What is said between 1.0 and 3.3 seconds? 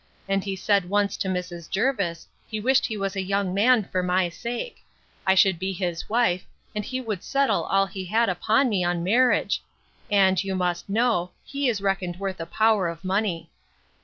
to Mrs. Jervis, he wished he was a